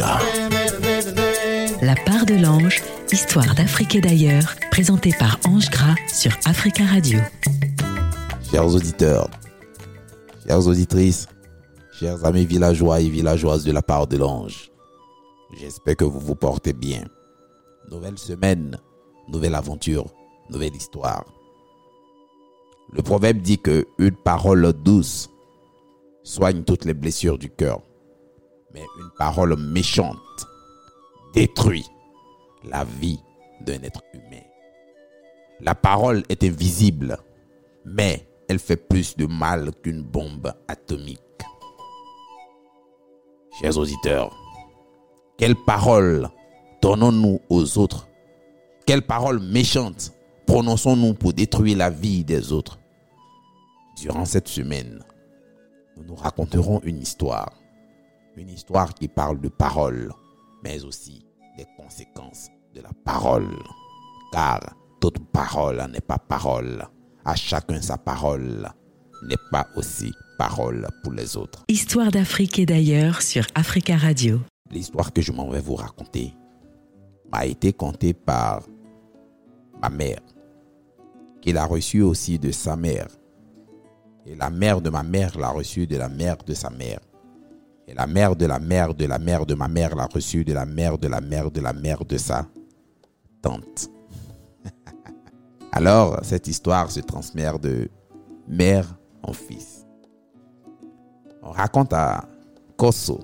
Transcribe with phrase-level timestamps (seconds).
[0.00, 0.18] Africa.
[1.82, 2.82] La part de l'ange,
[3.12, 7.18] histoire d'Afrique et d'ailleurs, présentée par Ange Gras sur Africa Radio.
[8.50, 9.28] Chers auditeurs,
[10.46, 11.28] chères auditrices,
[11.92, 14.70] chers amis villageois et villageoises de la part de l'ange,
[15.58, 17.04] j'espère que vous vous portez bien.
[17.90, 18.78] Nouvelle semaine,
[19.28, 20.06] nouvelle aventure,
[20.50, 21.24] nouvelle histoire.
[22.92, 25.28] Le proverbe dit que une parole douce
[26.22, 27.80] soigne toutes les blessures du cœur,
[28.74, 30.18] mais une parole méchante
[31.32, 31.86] détruit
[32.64, 33.20] la vie
[33.60, 34.42] d'un être humain.
[35.60, 37.16] La parole est invisible,
[37.84, 41.20] mais elle fait plus de mal qu'une bombe atomique.
[43.60, 44.36] Chers auditeurs,
[45.38, 46.28] quelle parole
[46.82, 48.08] donnons-nous aux autres?
[48.86, 50.12] Quelle parole méchante
[50.46, 52.78] prononçons-nous pour détruire la vie des autres?
[54.00, 55.04] Durant cette semaine,
[55.96, 57.52] nous nous raconterons une histoire.
[58.36, 60.12] Une histoire qui parle de parole,
[60.64, 61.24] mais aussi
[61.56, 63.48] des conséquences de la parole.
[64.32, 64.60] Car
[65.00, 66.84] toute parole n'est pas parole.
[67.24, 68.68] À chacun sa parole
[69.28, 71.64] n'est pas aussi parole pour les autres.
[71.68, 74.40] Histoire d'Afrique et d'ailleurs sur Africa Radio.
[74.70, 76.34] L'histoire que je m'en vais vous raconter
[77.32, 78.62] m'a été contée par
[79.80, 80.20] ma mère,
[81.40, 83.06] qui l'a reçue aussi de sa mère.
[84.26, 86.98] Et la mère de ma mère l'a reçue de la mère de sa mère.
[87.86, 90.52] Et la mère de la mère de la mère de ma mère l'a reçue de
[90.52, 92.46] la mère de la mère de la mère de sa
[93.42, 93.90] tante.
[95.72, 97.90] Alors, cette histoire se transmet de
[98.48, 99.86] mère en fils.
[101.42, 102.24] On raconte à
[102.76, 103.20] Koso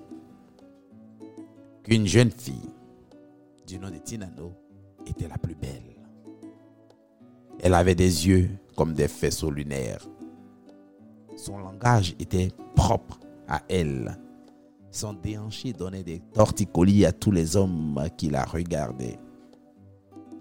[1.83, 2.71] qu'une jeune fille
[3.67, 4.53] du nom de Tinano
[5.07, 5.97] était la plus belle.
[7.63, 10.07] Elle avait des yeux comme des faisceaux lunaires.
[11.37, 14.19] Son langage était propre à elle.
[14.91, 19.19] Son déhanché donnait des torticolis à tous les hommes qui la regardaient.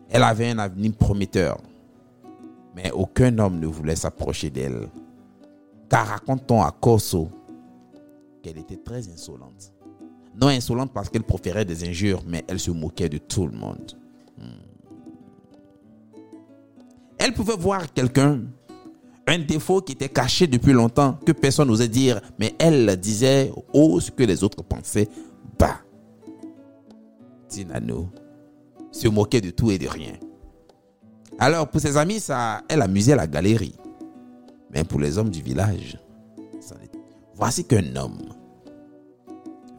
[0.09, 1.57] Elle avait un avenir prometteur,
[2.75, 4.89] mais aucun homme ne voulait s'approcher d'elle.
[5.87, 7.29] Car raconte-t-on à Corso
[8.41, 9.71] qu'elle était très insolente.
[10.39, 13.97] Non insolente parce qu'elle proférait des injures, mais elle se moquait de tout le monde.
[17.19, 18.43] Elle pouvait voir quelqu'un,
[19.29, 23.99] un défaut qui était caché depuis longtemps, que personne n'osait dire, mais elle disait haut
[23.99, 25.07] ce que les autres pensaient
[25.57, 25.79] bas.
[27.47, 28.09] Tinano
[28.91, 30.13] se moquait de tout et de rien.
[31.37, 33.75] Alors pour ses amis, ça, elle amusait la galerie.
[34.71, 35.97] Mais pour les hommes du village,
[37.35, 38.33] voici qu'un homme,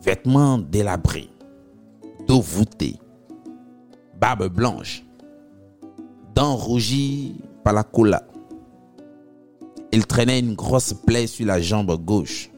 [0.03, 1.29] vêtements délabrés,
[2.27, 2.97] dos voûté,
[4.19, 5.05] barbe blanche,
[6.35, 8.23] dents rougies par la cola.
[9.93, 12.51] Il traînait une grosse plaie sur la jambe gauche.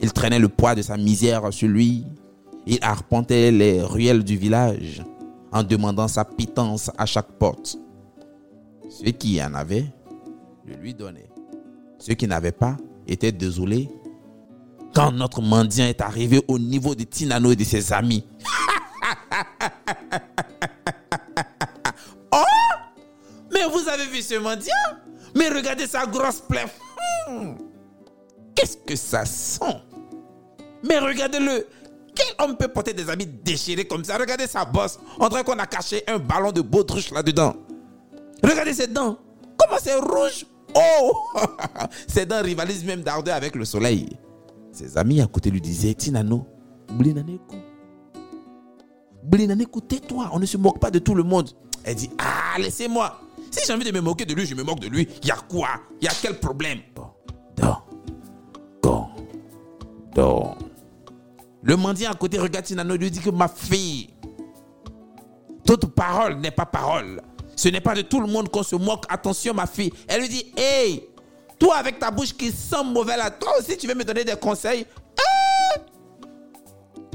[0.00, 2.04] Il traînait le poids de sa misère sur lui.
[2.66, 5.02] Il arpentait les ruelles du village
[5.52, 7.78] en demandant sa pitance à chaque porte.
[8.88, 9.86] Ceux qui en avaient
[10.66, 11.30] le lui donnaient.
[11.98, 13.88] Ceux qui n'avaient pas étaient désolés.
[14.94, 18.24] Quand notre mendiant est arrivé au niveau de Tinano et de ses amis,
[23.52, 24.72] Mais vous avez vu ce mendiant?
[25.34, 26.66] Mais regardez sa grosse plaie.
[27.28, 27.54] Hmm.
[28.54, 29.76] Qu'est-ce que ça sent?
[30.82, 31.66] Mais regardez-le.
[32.14, 34.18] Quel homme peut porter des habits déchirés comme ça?
[34.18, 34.98] Regardez sa bosse.
[35.18, 37.54] On dirait qu'on a caché un ballon de baudruche là-dedans.
[38.42, 39.18] Regardez ses dents.
[39.58, 40.46] Comment c'est rouge?
[40.74, 41.12] Oh
[42.06, 44.08] Ses dents rivalisent même d'ardeur avec le soleil.
[44.72, 46.46] Ses amis à côté lui disaient Tinano,
[46.92, 47.56] Blinaneko.
[49.22, 50.30] Blinaneko, tais-toi.
[50.32, 51.50] On ne se moque pas de tout le monde.
[51.84, 53.20] Elle dit Ah, laissez-moi.
[53.50, 55.08] Si j'ai envie de me moquer de lui, je me moque de lui.
[55.22, 55.68] Il y a quoi?
[56.00, 56.80] Il y a quel problème?
[57.56, 57.86] Dors.
[58.82, 59.16] Dors.
[60.14, 60.58] Dors.
[61.62, 64.10] Le mendiant à côté regarde Tinano et lui dit que ma fille,
[65.66, 67.20] toute parole n'est pas parole.
[67.56, 69.04] Ce n'est pas de tout le monde qu'on se moque.
[69.08, 69.92] Attention, ma fille.
[70.08, 71.08] Elle lui dit Hey,
[71.58, 74.36] toi avec ta bouche qui sent mauvais là, toi aussi tu veux me donner des
[74.36, 74.86] conseils?
[75.18, 75.80] Hein?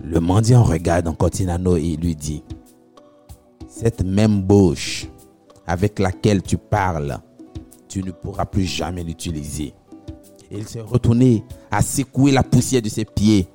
[0.04, 2.44] Le mendiant regarde encore Tinano et lui dit
[3.68, 5.08] Cette même bouche
[5.68, 7.20] avec laquelle tu parles,
[7.88, 9.74] tu ne pourras plus jamais l'utiliser.
[10.52, 13.48] Et il s'est retourné à secouer la poussière de ses pieds.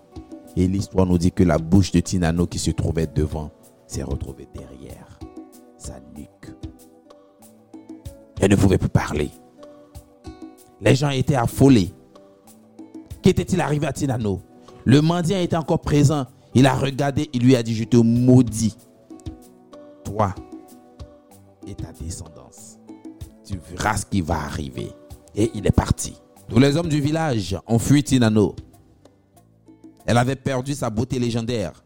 [0.56, 3.50] Et l'histoire nous dit que la bouche de Tinano qui se trouvait devant
[3.86, 5.18] s'est retrouvée derrière
[5.78, 6.54] sa nuque.
[8.40, 9.30] Elle ne pouvait plus parler.
[10.80, 11.92] Les gens étaient affolés.
[13.22, 14.40] Qu'était-il arrivé à Tinano?
[14.84, 16.26] Le mendiant était encore présent.
[16.54, 18.76] Il a regardé, il lui a dit, je te maudis.
[20.04, 20.34] Toi
[23.70, 24.90] Tu verras ce qui va arriver.
[25.34, 26.14] Et il est parti.
[26.49, 28.56] Tous les hommes du village ont fui Tinano.
[30.05, 31.84] Elle avait perdu sa beauté légendaire.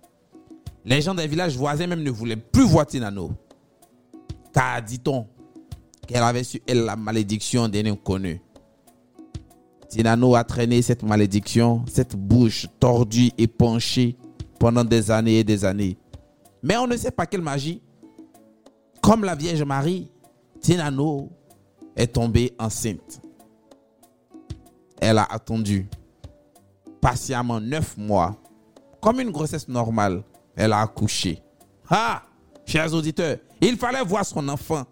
[0.84, 3.32] Les gens des villages voisins même ne voulaient plus voir Tinano.
[4.52, 5.26] Car dit-on
[6.06, 8.40] qu'elle avait su elle la malédiction d'un inconnu.
[9.88, 14.16] Tinano a traîné cette malédiction, cette bouche tordue et penchée
[14.58, 15.98] pendant des années et des années.
[16.62, 17.82] Mais on ne sait pas quelle magie.
[19.02, 20.10] Comme la Vierge Marie,
[20.60, 21.30] Tinano
[21.96, 23.20] est tombée enceinte.
[25.00, 25.88] Elle a attendu
[27.00, 28.36] patiemment neuf mois,
[29.00, 30.22] comme une grossesse normale.
[30.56, 31.42] Elle a accouché.
[31.90, 32.22] Ah,
[32.64, 34.84] chers auditeurs, il fallait voir son enfant.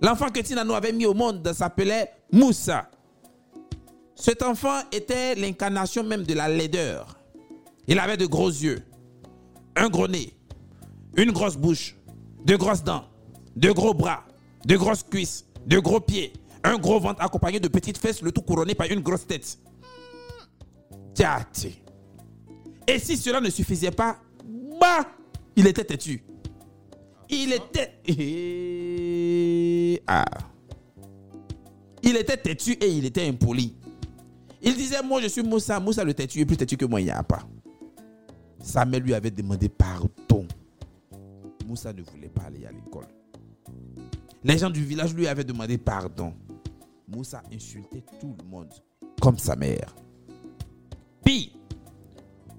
[0.00, 2.88] L'enfant que Tinano avait mis au monde s'appelait Moussa.
[4.14, 7.16] Cet enfant était l'incarnation même de la laideur.
[7.88, 8.84] Il avait de gros yeux,
[9.74, 10.32] un gros nez,
[11.16, 11.96] une grosse bouche,
[12.44, 13.04] de grosses dents,
[13.56, 14.24] de gros bras,
[14.64, 16.32] de grosses cuisses, de gros pieds,
[16.64, 19.58] un gros ventre accompagné de petites fesses, le tout couronné par une grosse tête.
[22.86, 24.18] Et si cela ne suffisait pas,
[24.80, 25.06] bah,
[25.56, 26.22] il était têtu.
[27.28, 27.94] Il était.
[30.06, 30.24] Ah.
[32.02, 33.76] Il était têtu et il était impoli.
[34.62, 35.78] Il disait Moi, je suis Moussa.
[35.78, 37.46] Moussa, le têtu est plus têtu que moi, il n'y a pas.
[38.60, 40.46] Sa mère lui avait demandé pardon.
[41.66, 43.06] Moussa ne voulait pas aller à l'école.
[44.42, 46.32] Les gens du village lui avaient demandé pardon.
[47.08, 48.68] Moussa insultait tout le monde,
[49.20, 49.94] comme sa mère.
[51.24, 51.52] Puis,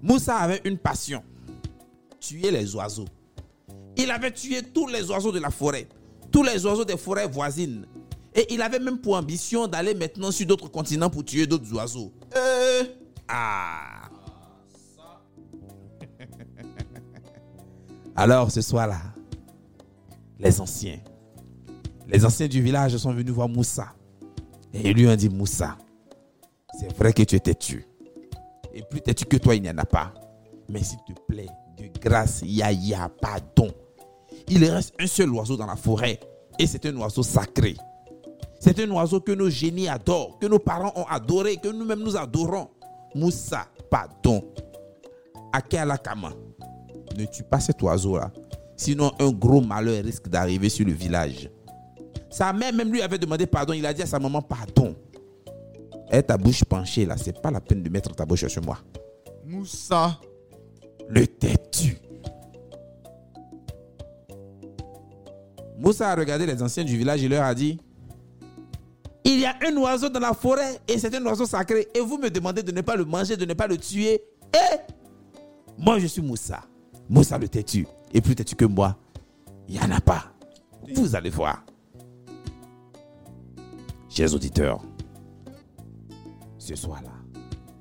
[0.01, 1.24] Moussa avait une passion
[2.19, 3.07] tuer les oiseaux.
[3.98, 5.88] Il avait tué tous les oiseaux de la forêt,
[6.31, 7.86] tous les oiseaux des forêts voisines.
[8.33, 12.13] Et il avait même pour ambition d'aller maintenant sur d'autres continents pour tuer d'autres oiseaux.
[12.36, 12.83] Euh,
[13.28, 14.10] ah.
[18.16, 19.01] Alors ce soir-là,
[20.39, 21.00] les anciens,
[22.12, 23.94] les anciens du village sont venus voir Moussa.
[24.74, 25.78] Et ils lui ont dit, Moussa,
[26.80, 27.86] c'est vrai que tu étais tué.
[28.74, 30.13] Et plus têtu que toi, il n'y en a pas.
[30.69, 31.48] Mais s'il te plaît,
[31.78, 33.69] de grâce, Yaya, pardon.
[34.48, 36.19] Il reste un seul oiseau dans la forêt.
[36.60, 37.75] Et c'est un oiseau sacré.
[38.60, 42.16] C'est un oiseau que nos génies adorent, que nos parents ont adoré, que nous-mêmes nous
[42.18, 42.69] adorons.
[43.16, 44.44] Moussa, pardon.
[45.69, 46.31] Kama,
[47.18, 48.31] ne tue pas cet oiseau-là.
[48.78, 51.50] Sinon, un gros malheur risque d'arriver sur le village.
[52.31, 53.74] Sa mère même lui avait demandé pardon.
[53.74, 54.95] Il a dit à sa maman, pardon.
[56.12, 58.80] Et ta bouche penchée là, c'est pas la peine de mettre ta bouche sur moi.
[59.45, 60.18] Moussa.
[61.10, 61.98] Le têtu.
[65.78, 67.78] Moussa a regardé les anciens du village et leur a dit
[69.25, 71.88] Il y a un oiseau dans la forêt et c'est un oiseau sacré.
[71.94, 74.22] Et vous me demandez de ne pas le manger, de ne pas le tuer.
[74.54, 74.78] Et
[75.78, 76.62] moi je suis Moussa.
[77.10, 77.86] Moussa le têtu.
[78.13, 78.95] Et plus têtu que moi,
[79.68, 80.31] il n'y en a pas.
[80.95, 81.63] Vous allez voir.
[84.13, 84.81] Chers auditeurs,
[86.58, 87.13] ce soir-là,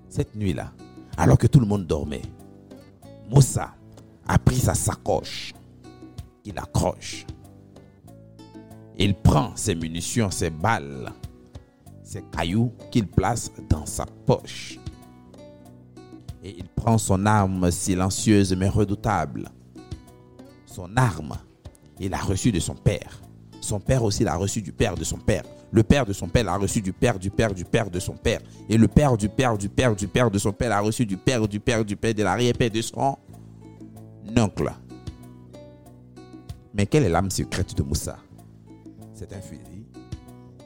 [0.09, 0.73] cette nuit-là,
[1.17, 2.23] alors que tout le monde dormait,
[3.29, 3.75] Moussa
[4.29, 5.53] a pris sa sacoche,
[6.45, 7.27] il accroche.
[8.97, 11.13] Il prend ses munitions, ses balles,
[12.05, 14.79] ses cailloux qu'il place dans sa poche.
[16.45, 19.49] Et il prend son arme silencieuse mais redoutable.
[20.65, 21.37] Son arme,
[21.99, 23.21] il a reçu de son père.
[23.61, 25.43] Son père aussi l'a reçu du père de son père.
[25.73, 28.15] Le père de son père l'a reçu du père, du père, du père de son
[28.15, 28.41] père.
[28.69, 31.17] Et le père du père, du père, du père de son père l'a reçu du
[31.17, 33.17] père, du père, du père de l'arrière-père de son
[34.37, 34.73] oncle.
[36.75, 38.17] Mais quelle est l'âme secrète de Moussa?
[39.15, 39.85] C'est un fusil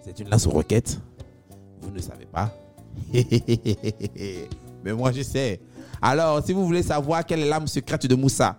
[0.03, 0.99] C'est une lance-roquette
[1.83, 2.55] Vous ne savez pas?
[4.85, 5.61] Mais moi je sais.
[6.01, 8.57] Alors, si vous voulez savoir quelle est l'âme secrète de Moussa,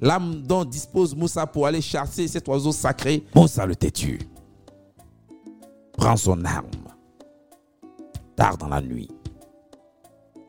[0.00, 4.18] l'âme dont dispose Moussa pour aller chasser cet oiseau sacré, Moussa le têtu
[6.00, 6.66] prend son arme.
[8.34, 9.10] Tard dans la nuit,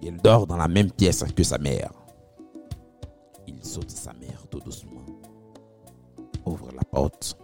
[0.02, 1.92] il dort dans la même pièce que sa mère.
[3.48, 5.06] Il saute sa mère tout doucement,
[6.46, 7.38] ouvre la porte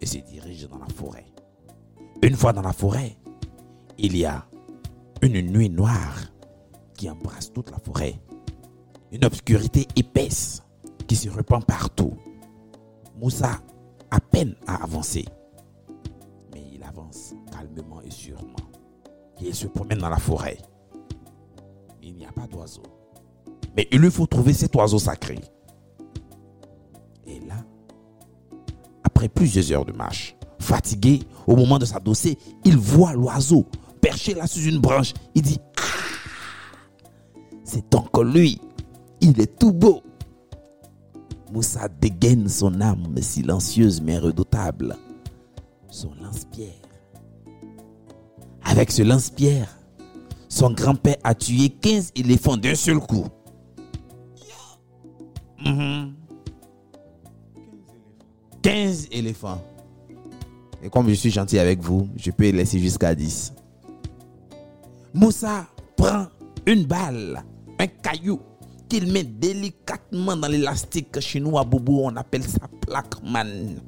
[0.00, 1.26] et se dirige dans la forêt.
[2.22, 3.16] Une fois dans la forêt,
[3.98, 4.44] il y a
[5.22, 6.32] une nuit noire
[6.94, 8.20] qui embrasse toute la forêt.
[9.12, 10.64] Une obscurité épaisse
[11.06, 12.14] qui se répand partout.
[13.16, 13.60] Moussa
[14.10, 14.56] a peine
[16.84, 18.56] à avancer calmement et sûrement.
[19.40, 20.58] il se promène dans la forêt.
[22.02, 22.82] Il n'y a pas d'oiseau.
[23.76, 25.38] Mais il lui faut trouver cet oiseau sacré.
[27.26, 27.64] Et là,
[29.02, 33.66] après plusieurs heures de marche, fatigué, au moment de s'adosser, il voit l'oiseau
[34.00, 35.12] perché là sous une branche.
[35.34, 35.82] Il dit Ah
[37.64, 38.60] C'est encore lui.
[39.20, 40.02] Il est tout beau.
[41.52, 44.96] Moussa dégaine son âme silencieuse mais redoutable,
[45.94, 46.72] son lance-pierre
[48.64, 49.68] avec ce lance-pierre,
[50.48, 53.26] son grand-père a tué 15 éléphants d'un seul coup.
[55.64, 56.14] Mhm.
[58.62, 59.62] 15 éléphants.
[60.82, 63.54] Et comme je suis gentil avec vous, je peux laisser jusqu'à 10.
[65.12, 66.26] Moussa prend
[66.66, 67.44] une balle,
[67.78, 68.40] un caillou,
[68.88, 73.80] qu'il met délicatement dans l'élastique chez nous à Bobo, on appelle ça plaqueman.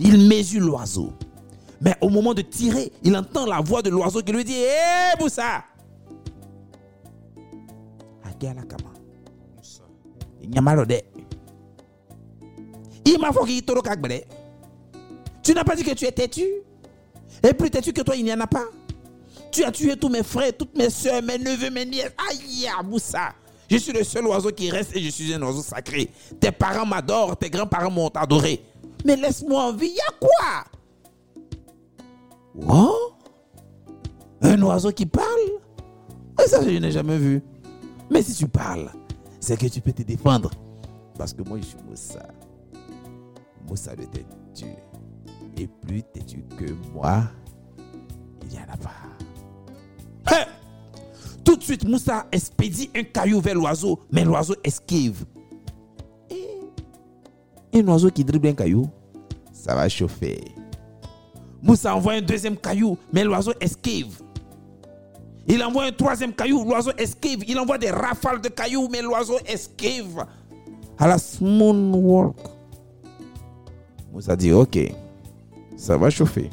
[0.00, 1.12] Il mesure l'oiseau.
[1.80, 4.66] Mais au moment de tirer, il entend la voix de l'oiseau qui lui dit Hé
[4.66, 5.64] hey, Moussa
[15.42, 16.44] Tu n'as pas dit que tu es têtu
[17.42, 18.66] Et plus têtu que toi, il n'y en a pas.
[19.50, 22.12] Tu as tué tous mes frères, toutes mes soeurs, mes neveux, mes nièces.
[22.30, 23.32] Aïe, Moussa.
[23.70, 26.10] Je suis le seul oiseau qui reste et je suis un oiseau sacré.
[26.40, 28.62] Tes parents m'adorent, tes grands-parents m'ont adoré.
[29.04, 30.64] Mais laisse-moi en vie, y a quoi?
[32.68, 33.12] Oh?
[34.42, 35.26] Un oiseau qui parle?
[36.46, 37.42] Ça, je n'ai jamais vu.
[38.10, 38.90] Mais si tu parles,
[39.40, 40.50] c'est que tu peux te défendre.
[41.16, 42.26] Parce que moi, je suis Moussa.
[43.68, 44.72] Moussa le têtu.
[45.56, 47.24] Et plus têtu que moi,
[48.42, 48.90] il n'y en a pas.
[51.44, 55.24] Tout de suite, Moussa expédie un caillou vers l'oiseau, mais l'oiseau esquive.
[57.74, 58.88] Un oiseau qui dribble un caillou,
[59.52, 60.40] ça va chauffer.
[61.62, 64.20] Moussa envoie un deuxième caillou, mais l'oiseau esquive.
[65.46, 67.44] Il envoie un troisième caillou, l'oiseau esquive.
[67.48, 70.24] Il envoie des rafales de cailloux, mais l'oiseau esquive.
[70.98, 72.36] À la small walk.
[74.12, 74.78] Moussa dit, ok,
[75.76, 76.50] ça va chauffer.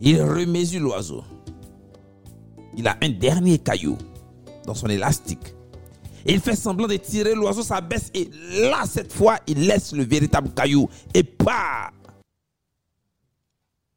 [0.00, 1.22] Il remesure l'oiseau
[2.76, 3.96] il a un dernier caillou
[4.66, 5.54] dans son élastique.
[6.26, 10.50] Il fait semblant de tirer, l'oiseau s'abaisse et là, cette fois, il laisse le véritable
[10.54, 11.90] caillou et pas.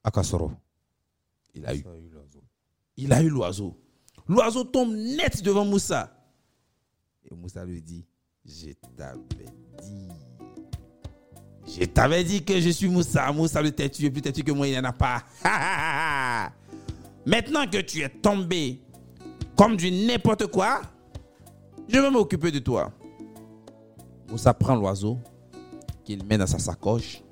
[0.03, 0.51] Akasoro.
[1.53, 1.84] Il a eu.
[2.98, 3.77] Il a eu l'oiseau.
[4.27, 6.13] L'oiseau tombe net devant Moussa.
[7.29, 8.05] Et Moussa lui dit,
[8.46, 9.46] je t'avais
[9.81, 10.07] dit.
[11.67, 13.31] Je t'avais dit que je suis Moussa.
[13.31, 15.24] Moussa le têtu plus têtu que moi, il n'y en a pas.
[17.25, 18.81] Maintenant que tu es tombé
[19.55, 20.81] comme du n'importe quoi,
[21.88, 22.91] je vais m'occuper de toi.
[24.29, 25.17] Moussa prend l'oiseau
[26.03, 27.24] qu'il met dans sa sacoche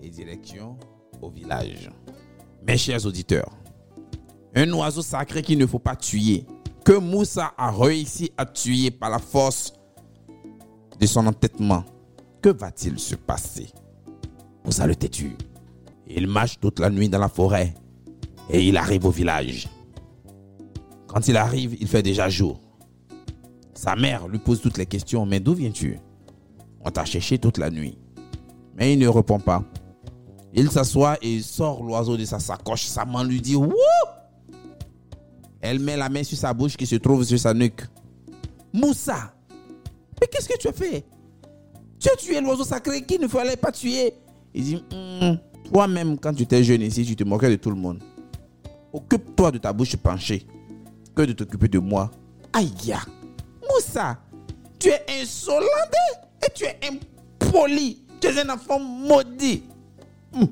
[0.00, 0.76] et direction
[1.22, 1.90] au village.
[2.66, 3.50] Mes chers auditeurs,
[4.54, 6.44] un oiseau sacré qu'il ne faut pas tuer,
[6.84, 9.72] que Moussa a réussi à tuer par la force
[10.98, 11.84] de son entêtement,
[12.42, 13.68] que va-t-il se passer?
[14.64, 15.36] Moussa le têtu.
[16.06, 17.74] Il marche toute la nuit dans la forêt
[18.50, 19.68] et il arrive au village.
[21.06, 22.60] Quand il arrive, il fait déjà jour.
[23.76, 25.26] Sa mère lui pose toutes les questions.
[25.26, 25.98] Mais d'où viens-tu?
[26.80, 27.98] On t'a cherché toute la nuit.
[28.74, 29.62] Mais il ne répond pas.
[30.54, 32.86] Il s'assoit et sort l'oiseau de sa sacoche.
[32.86, 33.72] Sa main lui dit Wouh
[35.60, 37.82] Elle met la main sur sa bouche qui se trouve sur sa nuque.
[38.72, 39.34] Moussa,
[40.20, 41.04] mais qu'est-ce que tu as fait?
[41.98, 44.14] Tu as tué l'oiseau sacré qu'il ne fallait pas tuer.
[44.54, 45.38] Il dit hum,
[45.70, 48.02] Toi-même, quand tu étais jeune ici, tu te moquais de tout le monde.
[48.92, 50.46] Occupe-toi de ta bouche penchée
[51.14, 52.10] que de t'occuper de moi.
[52.52, 52.72] Aïe,
[53.76, 54.18] Moussa,
[54.78, 55.66] tu es insolent
[56.42, 58.02] et tu es impoli.
[58.20, 59.64] Tu es un enfant maudit.
[60.32, 60.48] Hum.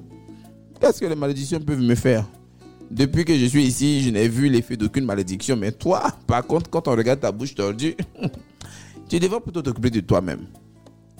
[0.80, 2.26] Qu'est-ce que les malédictions peuvent me faire?
[2.90, 5.56] Depuis que je suis ici, je n'ai vu l'effet d'aucune malédiction.
[5.56, 7.96] Mais toi, par contre, quand on regarde ta bouche tordue,
[9.08, 10.46] tu devrais plutôt t'occuper de toi-même.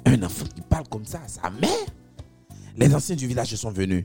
[0.05, 1.71] Un enfant qui parle comme ça à sa mère.
[2.77, 4.05] Les anciens du village sont venus.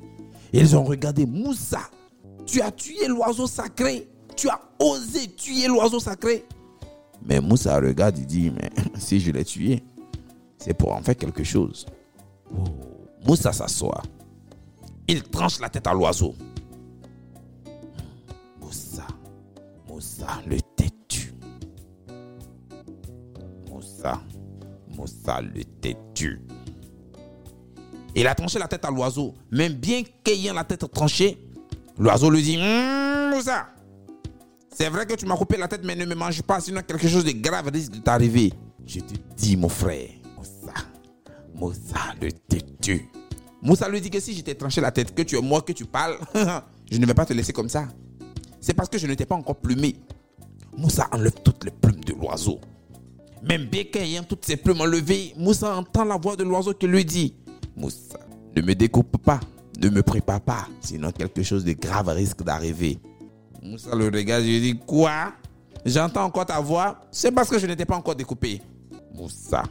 [0.54, 1.82] Ils ont regardé Moussa
[2.50, 4.08] tu as tué l'oiseau sacré.
[4.36, 6.46] Tu as osé tuer l'oiseau sacré.
[7.24, 9.84] Mais Moussa regarde, il dit, mais si je l'ai tué,
[10.58, 11.86] c'est pour en faire quelque chose.
[12.52, 12.64] Oh.
[13.26, 14.02] Moussa s'assoit.
[15.08, 16.36] Il tranche la tête à l'oiseau.
[18.60, 19.08] Moussa,
[19.88, 21.34] Moussa le têtu.
[23.70, 24.22] Moussa,
[24.90, 26.42] Moussa le têtu.
[28.16, 29.34] Il a tranché la tête à l'oiseau.
[29.52, 31.38] Même bien qu'ayant la tête tranchée,
[32.00, 33.68] L'oiseau lui dit Moussa,
[34.80, 37.10] c'est vrai que tu m'as coupé la tête, mais ne me mange pas, sinon quelque
[37.10, 38.54] chose de grave risque de t'arriver.
[38.88, 40.08] Je te dis, mon frère,
[40.38, 40.74] Moussa,
[41.54, 43.10] Moussa le têtu.
[43.62, 45.74] Moussa lui dit que si je t'ai tranché la tête, que tu es moi, que
[45.74, 46.18] tu parles,
[46.90, 47.90] je ne vais pas te laisser comme ça.
[48.62, 49.98] C'est parce que je ne t'ai pas encore plumé.
[50.78, 52.62] Moussa enlève toutes les plumes de l'oiseau.
[53.44, 57.04] Même bien qu'ayant toutes ses plumes enlevées, Moussa entend la voix de l'oiseau qui lui
[57.04, 57.36] dit
[57.76, 58.18] Moussa,
[58.56, 59.42] ne me découpe pas.
[59.82, 62.98] Ne me prépare pas, sinon quelque chose de grave risque d'arriver.
[63.62, 65.34] Moussa le regarde, je dis Quoi?
[65.86, 68.62] J'entends encore ta voix, c'est parce que je n'étais pas encore découpé.
[69.14, 69.64] Moussa,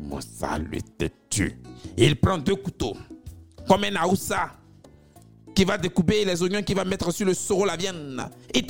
[0.00, 1.60] Moussa le têtu.
[1.96, 2.96] Il prend deux couteaux,
[3.68, 4.50] comme un aoussa,
[5.54, 8.28] qui va découper les oignons, qui va mettre sur le soro la viande.
[8.52, 8.64] Et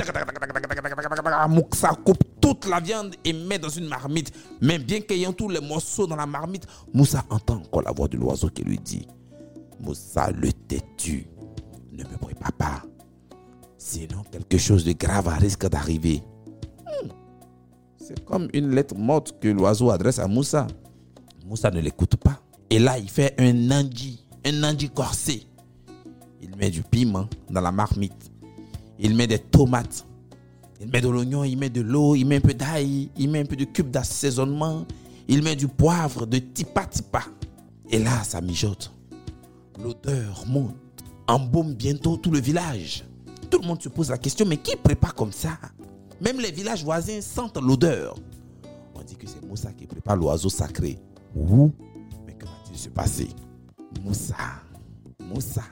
[1.48, 4.32] Moussa coupe toute la viande et met dans une marmite.
[4.60, 8.16] Mais bien qu'ayant tous les morceaux dans la marmite, Moussa entend encore la voix de
[8.16, 9.06] l'oiseau qui lui dit
[9.80, 11.26] Moussa, le têtu,
[11.92, 12.82] ne me prépare pas.
[13.88, 16.20] Sinon, quelque chose de grave risque d'arriver.
[16.80, 17.08] Hmm.
[17.96, 20.66] C'est comme une lettre morte que l'oiseau adresse à Moussa.
[21.46, 22.42] Moussa ne l'écoute pas.
[22.68, 25.44] Et là, il fait un nandi, un nandi corsé.
[26.42, 28.32] Il met du piment dans la marmite.
[28.98, 30.04] Il met des tomates.
[30.80, 33.42] Il met de l'oignon, il met de l'eau, il met un peu d'ail, il met
[33.42, 34.84] un peu de cube d'assaisonnement.
[35.28, 37.22] Il met du poivre, de tipa tipa.
[37.88, 38.92] Et là, ça mijote.
[39.80, 40.74] L'odeur monte,
[41.28, 43.04] embaume bientôt tout le village.
[43.56, 45.58] Tout le monde se pose la question, mais qui prépare comme ça?
[46.20, 48.14] Même les villages voisins sentent l'odeur.
[48.94, 50.98] On dit que c'est Moussa qui prépare l'oiseau sacré.
[51.34, 51.72] Ouh,
[52.26, 53.28] mais que va-t-il se passer?
[54.02, 54.34] Moussa,
[55.22, 55.62] Moussa.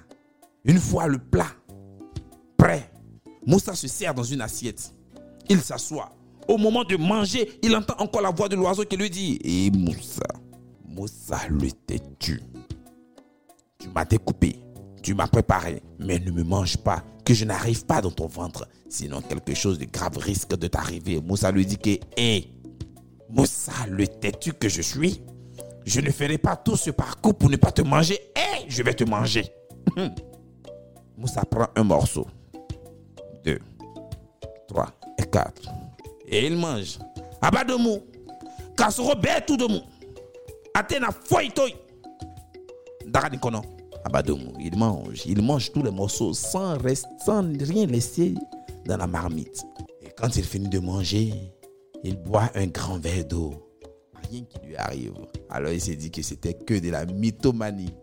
[0.64, 1.50] Une fois le plat
[2.56, 2.90] prêt,
[3.46, 4.94] Moussa se sert dans une assiette.
[5.50, 6.16] Il s'assoit.
[6.48, 9.70] Au moment de manger, il entend encore la voix de l'oiseau qui lui dit Et
[9.70, 10.22] Moussa,
[10.88, 12.40] Moussa le têtu.
[13.78, 14.56] Tu m'as découpé,
[15.04, 18.66] tu m'as préparé, mais ne me mange pas, que je n'arrive pas dans ton ventre.
[18.88, 21.20] Sinon, quelque chose de grave risque de t'arriver.
[21.20, 22.48] Moussa lui dit que Hé,
[23.28, 25.20] Moussa le têtu que je suis,
[25.84, 28.18] je ne ferai pas tout ce parcours pour ne pas te manger.
[28.34, 29.44] Hé, je vais te manger.
[31.18, 32.26] Moussa prend un morceau.
[33.44, 33.58] Deux,
[34.66, 35.70] trois et quatre.
[36.26, 36.98] Et il mange.
[37.42, 37.98] Abadomu.
[38.74, 39.80] Kasoro betu domu.
[40.72, 41.68] Atena foitoi.
[43.06, 43.38] Darani
[44.04, 44.42] kono.
[44.44, 44.52] Abadomu.
[44.60, 45.22] Il mange.
[45.26, 46.76] Il mange tous les morceaux sans,
[47.24, 48.34] sans rien laisser
[48.86, 49.64] dans la marmite.
[50.02, 51.32] Et quand il finit de manger,
[52.02, 53.54] il boit un grand verre d'eau.
[54.30, 55.14] Rien qui lui arrive.
[55.50, 57.94] Alors il s'est dit que c'était que de la mythomanie.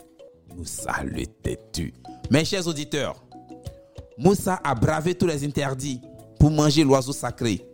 [0.55, 1.93] Moussa le têtu.
[2.29, 3.23] Mes chers auditeurs,
[4.17, 6.01] Moussa a bravé tous les interdits
[6.39, 7.65] pour manger l'oiseau sacré.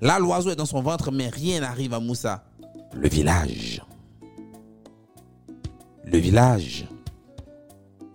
[0.00, 2.44] Là, l'oiseau est dans son ventre, mais rien n'arrive à Moussa.
[2.92, 3.82] Le village.
[6.04, 6.86] Le village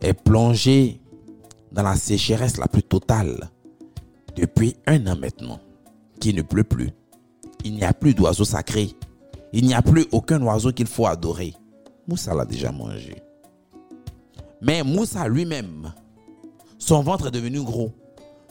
[0.04, 1.02] est plongé
[1.72, 3.50] dans la sécheresse la plus totale
[4.36, 5.60] depuis un an maintenant,
[6.20, 6.92] qu'il ne pleut plus.
[7.64, 8.90] Il n'y a plus d'oiseau sacré.
[9.54, 11.54] Il n'y a plus aucun oiseau qu'il faut adorer.
[12.08, 13.22] Moussa l'a déjà mangé.
[14.62, 15.94] Mais Moussa lui-même,
[16.78, 17.92] son ventre est devenu gros.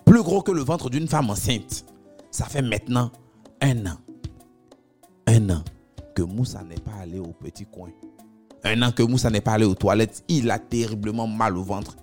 [0.04, 1.84] Plus gros que le ventre d'une femme enceinte.
[2.30, 3.10] Ça fait maintenant
[3.60, 3.98] un an.
[5.26, 5.62] Un an
[6.14, 7.90] que Moussa n'est pas allé au petit coin.
[8.64, 10.22] Un an que Moussa n'est pas allé aux toilettes.
[10.28, 11.96] Il a terriblement mal au ventre.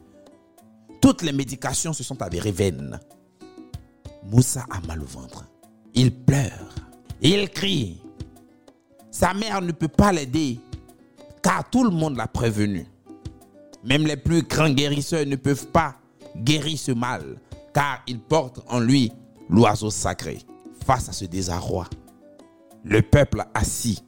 [1.01, 2.99] Toutes les médications se sont avérées vaines.
[4.23, 5.45] Moussa a mal au ventre.
[5.93, 6.75] Il pleure.
[7.21, 8.01] Il crie.
[9.11, 10.59] Sa mère ne peut pas l'aider
[11.41, 12.85] car tout le monde l'a prévenu.
[13.83, 15.95] Même les plus grands guérisseurs ne peuvent pas
[16.35, 17.39] guérir ce mal
[17.73, 19.11] car il porte en lui
[19.49, 20.39] l'oiseau sacré.
[20.85, 21.87] Face à ce désarroi,
[22.83, 24.03] le peuple assis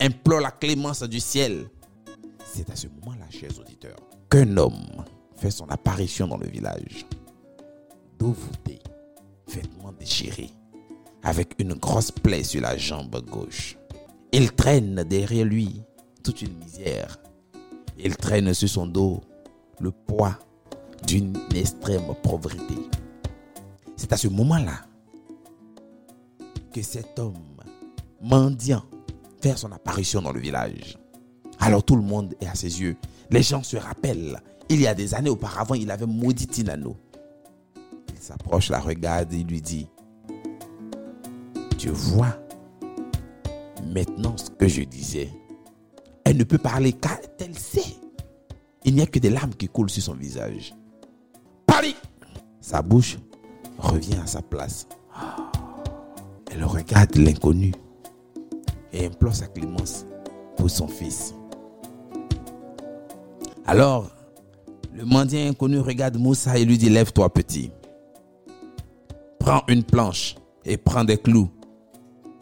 [0.00, 1.66] implore la clémence du ciel.
[2.54, 3.96] C'est à ce moment-là, chers auditeurs,
[4.28, 7.06] qu'un homme fait son apparition dans le village.
[8.18, 8.78] Dos voûté,
[9.48, 10.50] vêtements déchirés,
[11.22, 13.78] avec une grosse plaie sur la jambe gauche.
[14.32, 15.80] Il traîne derrière lui
[16.22, 17.16] toute une misère.
[17.98, 19.22] Il traîne sur son dos
[19.80, 20.38] le poids
[21.06, 22.76] d'une extrême pauvreté.
[23.96, 24.84] C'est à ce moment-là
[26.70, 27.62] que cet homme
[28.20, 28.84] mendiant
[29.40, 30.98] fait son apparition dans le village.
[31.62, 32.96] Alors tout le monde est à ses yeux.
[33.30, 34.42] Les gens se rappellent.
[34.68, 36.96] Il y a des années auparavant, il avait maudit Tinano.
[37.76, 39.86] Il s'approche, la regarde et lui dit,
[41.78, 42.36] tu vois
[43.94, 45.30] maintenant ce que je disais.
[46.24, 47.96] Elle ne peut parler car elle sait.
[48.84, 50.74] Il n'y a que des larmes qui coulent sur son visage.
[51.66, 51.94] Paris
[52.60, 53.18] Sa bouche
[53.78, 54.88] revient à sa place.
[56.50, 57.72] Elle regarde l'inconnu
[58.92, 60.06] et implore sa clémence
[60.56, 61.34] pour son fils.
[63.72, 64.10] Alors,
[64.92, 67.70] le mendiant inconnu regarde Moussa et lui dit, lève-toi petit.
[69.38, 70.34] Prends une planche
[70.66, 71.48] et prends des clous.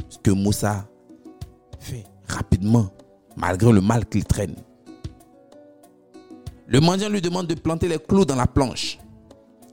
[0.08, 0.88] Ce que Moussa
[1.78, 2.88] fait rapidement,
[3.36, 4.56] malgré le mal qu'il traîne.
[6.66, 8.98] Le mendiant lui demande de planter les clous dans la planche.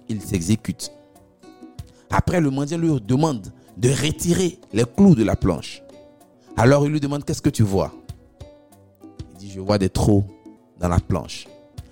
[0.10, 0.92] Il s'exécute.
[2.12, 5.82] Après, le mendiant lui demande de retirer les clous de la planche.
[6.56, 7.92] Alors il lui demande qu'est-ce que tu vois?
[9.32, 10.24] Il dit je vois des trous
[10.80, 11.48] dans la planche.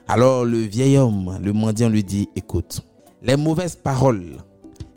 [0.08, 2.82] Alors le vieil homme, le mendiant lui dit écoute,
[3.24, 4.38] les mauvaises paroles,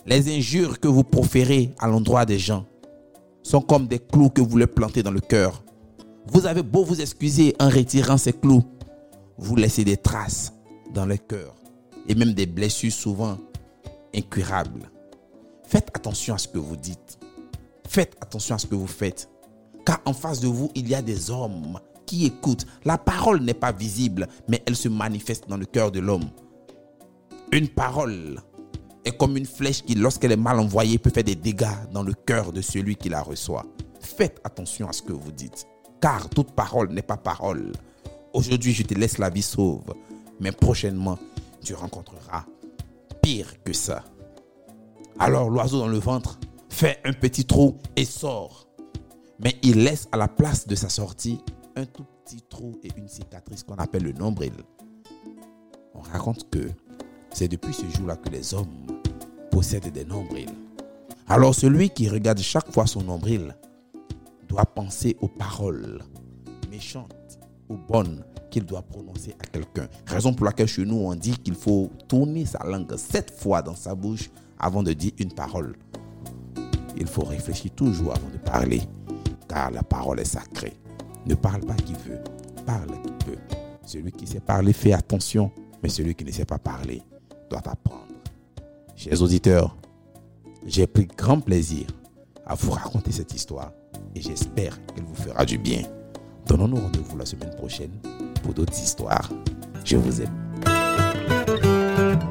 [0.07, 2.66] les injures que vous proférez à l'endroit des gens
[3.42, 5.62] sont comme des clous que vous les plantez dans le cœur.
[6.27, 8.62] Vous avez beau vous excuser en retirant ces clous,
[9.38, 10.53] vous laissez des traces
[10.92, 11.55] dans le cœur
[12.09, 13.38] et même des blessures souvent
[14.14, 14.90] incurables.
[15.64, 17.18] Faites attention à ce que vous dites.
[17.87, 19.29] Faites attention à ce que vous faites.
[19.85, 22.66] Car en face de vous, il y a des hommes qui écoutent.
[22.84, 26.30] La parole n'est pas visible, mais elle se manifeste dans le cœur de l'homme.
[27.52, 28.40] Une parole
[29.04, 32.14] est comme une flèche qui, lorsqu'elle est mal envoyée, peut faire des dégâts dans le
[32.14, 33.66] cœur de celui qui la reçoit.
[34.00, 35.66] Faites attention à ce que vous dites,
[36.00, 37.72] car toute parole n'est pas parole.
[38.32, 39.94] Aujourd'hui, je te laisse la vie sauve,
[40.40, 41.18] mais prochainement,
[41.62, 42.46] tu rencontreras
[43.20, 44.02] pire que ça.
[45.18, 46.38] Alors l'oiseau dans le ventre
[46.70, 48.66] fait un petit trou et sort.
[49.40, 51.40] Mais il laisse à la place de sa sortie
[51.78, 54.52] un tout petit trou et une cicatrice qu'on appelle le nombril.
[55.94, 56.68] On raconte que
[57.30, 58.86] c'est depuis ce jour-là que les hommes
[59.52, 60.50] possèdent des nombrils.
[61.28, 63.54] Alors celui qui regarde chaque fois son nombril
[64.48, 66.02] doit penser aux paroles
[66.68, 67.38] méchantes
[67.68, 69.86] ou bonnes qu'il doit prononcer à quelqu'un.
[70.06, 73.76] Raison pour laquelle chez nous on dit qu'il faut tourner sa langue sept fois dans
[73.76, 75.76] sa bouche avant de dire une parole.
[76.96, 78.82] Il faut réfléchir toujours avant de parler,
[79.48, 80.74] car la parole est sacrée.
[81.26, 82.20] Ne parle pas qui veut,
[82.64, 83.38] parle qui peut.
[83.85, 85.50] Celui qui sait parler fait attention,
[85.83, 87.02] mais celui qui ne sait pas parler
[87.50, 88.07] doit apprendre.
[88.96, 89.76] Chers auditeurs,
[90.66, 91.87] j'ai pris grand plaisir
[92.46, 93.72] à vous raconter cette histoire
[94.14, 95.83] et j'espère qu'elle vous fera du bien.
[96.46, 97.92] Donnons-nous rendez-vous la semaine prochaine
[98.42, 99.31] pour d'autres histoires.
[99.85, 100.35] Je vous aime.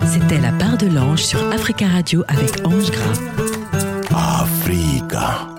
[0.06, 4.42] C'était la part de l'ange sur Africa Radio avec Ange Gras.
[4.42, 5.57] Africa.